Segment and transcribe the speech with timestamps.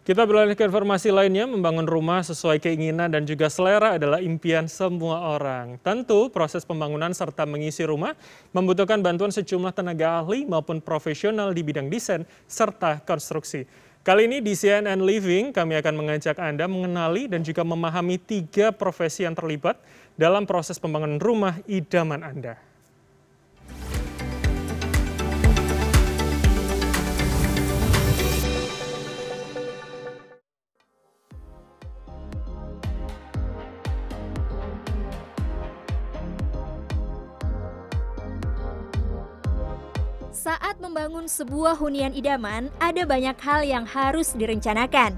[0.00, 5.36] Kita beralih ke informasi lainnya, membangun rumah sesuai keinginan dan juga selera adalah impian semua
[5.36, 5.76] orang.
[5.84, 8.16] Tentu, proses pembangunan serta mengisi rumah
[8.56, 13.68] membutuhkan bantuan sejumlah tenaga ahli maupun profesional di bidang desain serta konstruksi.
[14.00, 19.28] Kali ini di CNN Living, kami akan mengajak Anda mengenali dan juga memahami tiga profesi
[19.28, 19.76] yang terlibat
[20.16, 22.69] dalam proses pembangunan rumah idaman Anda.
[40.50, 45.14] Saat membangun sebuah hunian idaman, ada banyak hal yang harus direncanakan.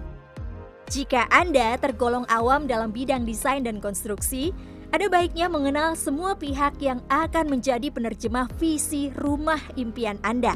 [0.92, 4.52] Jika Anda tergolong awam dalam bidang desain dan konstruksi,
[4.92, 10.52] ada baiknya mengenal semua pihak yang akan menjadi penerjemah visi rumah impian Anda.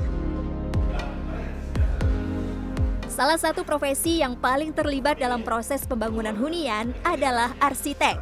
[3.08, 8.20] Salah satu profesi yang paling terlibat dalam proses pembangunan hunian adalah arsitek.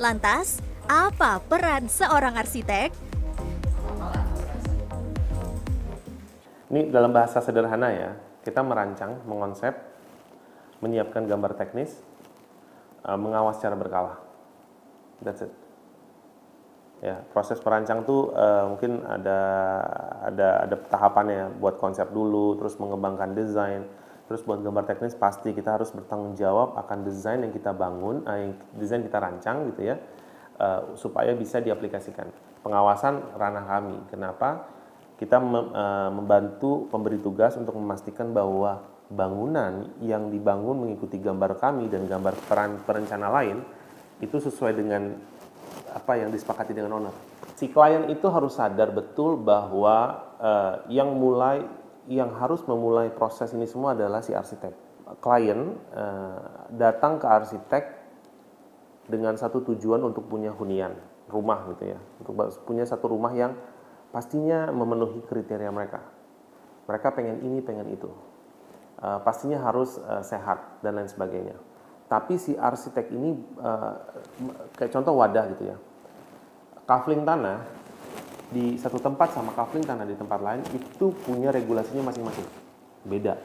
[0.00, 3.09] Lantas, apa peran seorang arsitek?
[6.70, 8.14] Ini dalam bahasa sederhana ya,
[8.46, 9.74] kita merancang, mengonsep,
[10.78, 11.98] menyiapkan gambar teknis,
[13.02, 14.22] uh, mengawas secara berkala.
[15.18, 15.52] That's it.
[17.02, 19.40] Ya, proses perancang tuh uh, mungkin ada
[20.20, 23.88] ada ada tahapannya buat konsep dulu, terus mengembangkan desain,
[24.30, 28.36] terus buat gambar teknis pasti kita harus bertanggung jawab akan desain yang kita bangun, uh,
[28.36, 29.98] yang desain kita rancang gitu ya,
[30.60, 32.30] uh, supaya bisa diaplikasikan.
[32.62, 33.96] Pengawasan ranah kami.
[34.12, 34.78] Kenapa?
[35.20, 42.08] Kita eh, membantu pemberi tugas untuk memastikan bahwa bangunan yang dibangun mengikuti gambar kami dan
[42.08, 43.60] gambar peran perencana lain
[44.24, 45.12] itu sesuai dengan
[45.92, 47.14] apa yang disepakati dengan owner.
[47.58, 51.66] Si klien itu harus sadar betul bahwa uh, yang mulai
[52.08, 54.72] yang harus memulai proses ini semua adalah si arsitek.
[55.18, 57.84] Klien uh, datang ke arsitek
[59.10, 60.94] dengan satu tujuan untuk punya hunian
[61.26, 63.58] rumah gitu ya, untuk punya satu rumah yang
[64.10, 66.02] pastinya memenuhi kriteria mereka.
[66.90, 68.10] Mereka pengen ini, pengen itu.
[69.00, 71.56] Uh, pastinya harus uh, sehat dan lain sebagainya.
[72.10, 73.94] Tapi si arsitek ini uh,
[74.74, 75.76] kayak contoh wadah gitu ya.
[76.84, 77.62] Kafling tanah
[78.50, 82.44] di satu tempat sama kafling tanah di tempat lain itu punya regulasinya masing-masing.
[83.06, 83.38] Beda.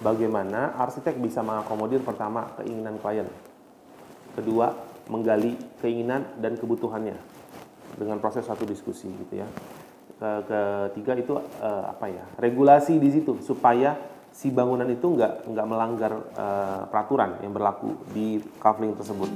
[0.00, 3.28] Bagaimana arsitek bisa mengakomodir pertama keinginan klien.
[4.32, 4.72] Kedua,
[5.12, 7.20] menggali keinginan dan kebutuhannya
[8.00, 9.48] dengan proses satu diskusi gitu ya
[10.20, 13.96] ketiga itu uh, apa ya regulasi di situ supaya
[14.28, 19.32] si bangunan itu nggak nggak melanggar uh, peraturan yang berlaku di kafling tersebut.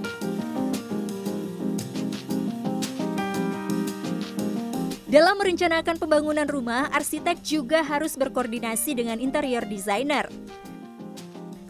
[5.15, 10.27] Dalam merencanakan pembangunan rumah, arsitek juga harus berkoordinasi dengan interior designer.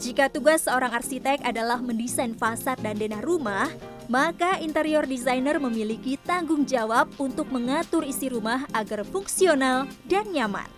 [0.00, 3.69] Jika tugas seorang arsitek adalah mendesain fasad dan denah rumah,
[4.09, 10.69] maka interior designer memiliki tanggung jawab untuk mengatur isi rumah agar fungsional dan nyaman.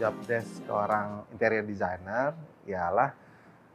[0.00, 2.32] Job desk seorang interior designer
[2.64, 3.12] ialah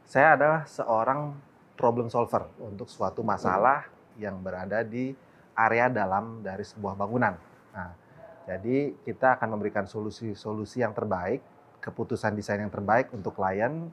[0.02, 1.36] saya adalah seorang
[1.78, 3.86] problem solver untuk suatu masalah
[4.18, 5.14] yang berada di
[5.54, 7.38] area dalam dari sebuah bangunan.
[7.70, 7.90] Nah,
[8.50, 11.38] jadi kita akan memberikan solusi-solusi yang terbaik,
[11.78, 13.86] keputusan desain yang terbaik untuk klien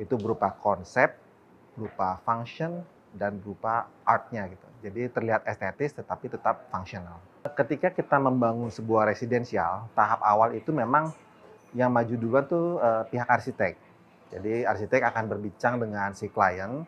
[0.00, 1.18] itu berupa konsep,
[1.76, 2.80] berupa function,
[3.16, 4.66] dan berupa artnya gitu.
[4.84, 7.18] Jadi terlihat estetis tetapi tetap fungsional.
[7.56, 11.10] Ketika kita membangun sebuah residensial, tahap awal itu memang
[11.72, 13.74] yang maju duluan tuh uh, pihak arsitek.
[14.28, 16.84] Jadi arsitek akan berbincang dengan si klien,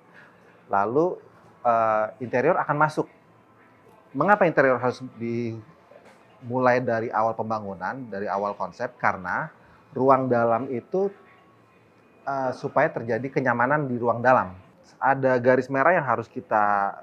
[0.69, 1.17] lalu
[1.65, 3.09] uh, interior akan masuk.
[4.13, 8.93] Mengapa interior harus dimulai dari awal pembangunan, dari awal konsep?
[9.01, 9.49] Karena
[9.97, 11.09] ruang dalam itu
[12.29, 16.97] uh, supaya terjadi kenyamanan di ruang dalam ada garis merah yang harus kita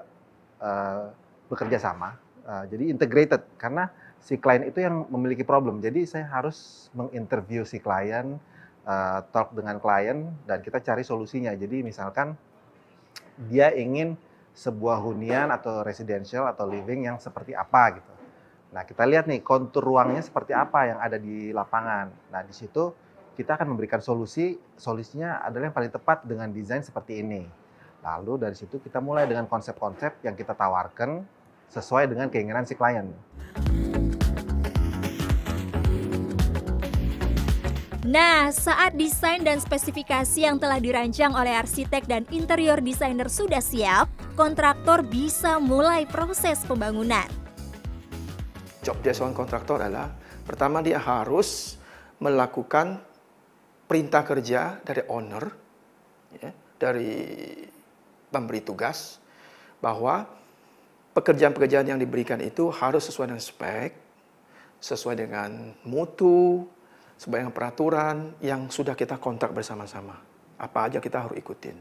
[0.60, 1.08] uh,
[1.48, 2.18] bekerja sama.
[2.44, 5.80] Uh, jadi integrated karena si klien itu yang memiliki problem.
[5.80, 8.36] Jadi saya harus menginterview si klien,
[8.88, 11.54] uh, talk dengan klien dan kita cari solusinya.
[11.54, 12.34] Jadi misalkan
[13.48, 14.18] dia ingin
[14.58, 18.12] sebuah hunian atau residential atau living yang seperti apa gitu.
[18.74, 22.10] Nah kita lihat nih kontur ruangnya seperti apa yang ada di lapangan.
[22.34, 22.90] Nah di situ
[23.38, 24.58] kita akan memberikan solusi.
[24.74, 27.46] Solusinya adalah yang paling tepat dengan desain seperti ini.
[28.02, 31.26] Lalu dari situ kita mulai dengan konsep-konsep yang kita tawarkan
[31.68, 33.10] sesuai dengan keinginan si klien.
[38.08, 44.08] Nah, saat desain dan spesifikasi yang telah dirancang oleh arsitek dan interior designer sudah siap,
[44.32, 47.28] kontraktor bisa mulai proses pembangunan.
[48.80, 50.08] Job dia seorang kontraktor adalah
[50.48, 51.76] pertama dia harus
[52.16, 52.96] melakukan
[53.84, 55.44] perintah kerja dari owner,
[56.40, 56.48] ya,
[56.80, 57.12] dari
[58.28, 59.20] pemberi tugas,
[59.78, 60.28] bahwa
[61.16, 63.90] pekerjaan-pekerjaan yang diberikan itu harus sesuai dengan spek,
[64.78, 66.66] sesuai dengan mutu,
[67.18, 70.14] sesuai dengan peraturan yang sudah kita kontrak bersama-sama.
[70.58, 71.74] Apa aja kita harus ikutin.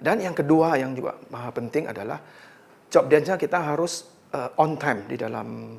[0.00, 2.20] Dan yang kedua yang juga maha penting adalah
[2.88, 5.76] job desk kita harus uh, on time di dalam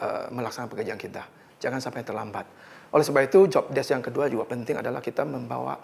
[0.00, 1.22] uh, melaksanakan pekerjaan kita.
[1.60, 2.44] Jangan sampai terlambat.
[2.92, 5.76] Oleh sebab itu, job desk yang kedua juga penting adalah kita membawa,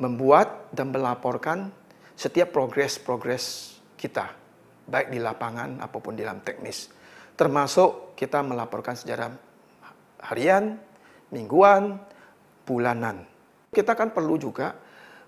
[0.00, 1.72] membuat dan melaporkan
[2.20, 4.28] setiap progres-progres kita,
[4.84, 6.92] baik di lapangan apa pun di dalam teknis.
[7.32, 9.32] Termasuk kita melaporkan sejarah
[10.28, 10.76] harian,
[11.32, 11.96] mingguan,
[12.68, 13.24] bulanan.
[13.72, 14.76] Kita kan perlu juga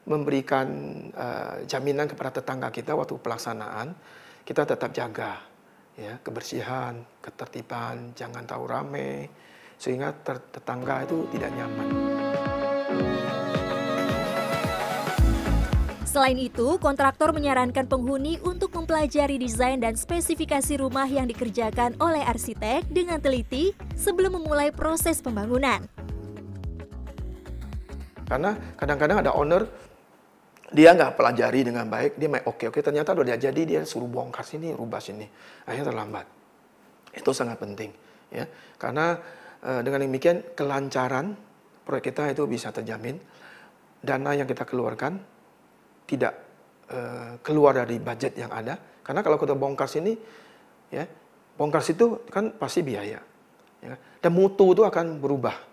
[0.05, 0.69] memberikan
[1.17, 3.97] uh, jaminan kepada tetangga kita waktu pelaksanaan,
[4.45, 5.41] kita tetap jaga
[5.97, 9.33] ya kebersihan, ketertiban, jangan tahu rame
[9.81, 10.13] sehingga
[10.53, 11.89] tetangga itu tidak nyaman.
[16.13, 22.85] Selain itu, kontraktor menyarankan penghuni untuk mempelajari desain dan spesifikasi rumah yang dikerjakan oleh arsitek
[22.93, 25.81] dengan teliti sebelum memulai proses pembangunan.
[28.29, 29.65] Karena kadang-kadang ada owner
[30.69, 34.45] dia nggak pelajari dengan baik, dia main oke oke ternyata udah jadi dia suruh bongkar
[34.45, 35.25] sini, rubah sini,
[35.65, 36.29] akhirnya terlambat.
[37.17, 37.89] Itu sangat penting,
[38.29, 38.45] ya,
[38.77, 39.17] karena
[39.65, 41.33] e, dengan demikian kelancaran
[41.89, 43.17] proyek kita itu bisa terjamin,
[44.05, 45.32] dana yang kita keluarkan
[46.07, 46.35] tidak
[46.91, 46.99] e,
[47.41, 50.15] keluar dari budget yang ada, karena kalau kita bongkar sini,
[50.93, 51.05] ya,
[51.57, 53.21] bongkar situ kan pasti biaya,
[53.83, 55.73] ya, dan mutu itu akan berubah.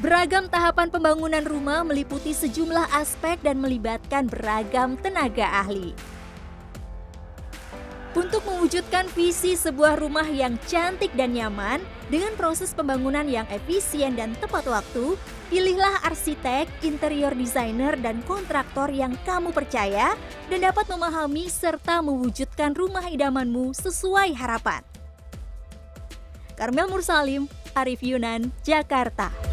[0.00, 5.92] Beragam tahapan pembangunan rumah meliputi sejumlah aspek dan melibatkan beragam tenaga ahli.
[8.10, 11.78] Untuk mewujudkan visi sebuah rumah yang cantik dan nyaman
[12.10, 15.14] dengan proses pembangunan yang efisien dan tepat waktu,
[15.46, 20.18] pilihlah arsitek, interior designer, dan kontraktor yang kamu percaya
[20.50, 24.82] dan dapat memahami serta mewujudkan rumah idamanmu sesuai harapan.
[26.58, 27.46] Karmel Mursalim,
[27.78, 29.49] Arif Yunan, Jakarta.